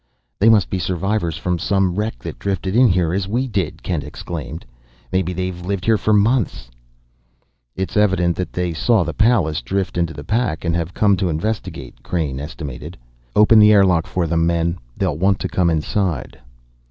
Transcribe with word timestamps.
"They 0.39 0.49
must 0.49 0.71
be 0.71 0.79
survivors 0.79 1.37
from 1.37 1.59
some 1.59 1.93
wreck 1.93 2.17
that 2.23 2.39
drifted 2.39 2.75
in 2.75 2.87
here 2.87 3.13
as 3.13 3.27
we 3.27 3.47
did!" 3.47 3.83
Kent 3.83 4.03
exclaimed. 4.03 4.65
"Maybe 5.13 5.31
they've 5.31 5.63
lived 5.63 5.85
here 5.85 5.99
for 5.99 6.11
months!" 6.11 6.71
"It's 7.75 7.95
evident 7.95 8.35
that 8.37 8.51
they 8.51 8.73
saw 8.73 9.03
the 9.03 9.13
Pallas 9.13 9.61
drift 9.61 9.99
into 9.99 10.15
the 10.15 10.23
pack, 10.23 10.65
and 10.65 10.75
have 10.75 10.95
come 10.95 11.17
to 11.17 11.29
investigate," 11.29 12.01
Crain 12.01 12.39
estimated. 12.39 12.97
"Open 13.35 13.59
the 13.59 13.71
airlock 13.71 14.07
for 14.07 14.25
them, 14.25 14.47
men, 14.47 14.73
for 14.73 14.79
they'll 14.97 15.17
want 15.19 15.39
to 15.39 15.47
come 15.47 15.69
inside." 15.69 16.39